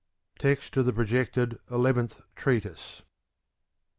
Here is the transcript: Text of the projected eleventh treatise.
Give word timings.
Text 0.39 0.75
of 0.77 0.87
the 0.87 0.93
projected 0.93 1.59
eleventh 1.69 2.21
treatise. 2.35 3.03